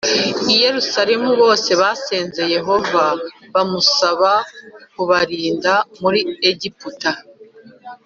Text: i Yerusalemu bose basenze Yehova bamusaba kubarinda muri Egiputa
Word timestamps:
i 0.53 0.55
Yerusalemu 0.63 1.29
bose 1.41 1.69
basenze 1.81 2.41
Yehova 2.55 3.03
bamusaba 3.53 4.31
kubarinda 4.93 5.73
muri 6.01 6.19
Egiputa 6.49 7.11